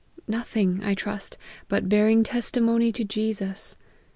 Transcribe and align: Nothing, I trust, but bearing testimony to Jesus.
Nothing, 0.27 0.83
I 0.83 0.95
trust, 0.95 1.37
but 1.67 1.87
bearing 1.87 2.23
testimony 2.23 2.91
to 2.91 3.03
Jesus. 3.03 3.75